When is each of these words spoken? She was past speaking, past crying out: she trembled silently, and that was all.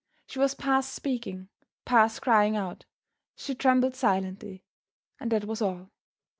She 0.25 0.39
was 0.39 0.55
past 0.55 0.93
speaking, 0.95 1.49
past 1.85 2.23
crying 2.23 2.57
out: 2.57 2.85
she 3.35 3.53
trembled 3.53 3.93
silently, 3.95 4.63
and 5.19 5.31
that 5.31 5.45
was 5.45 5.61
all. 5.61 5.91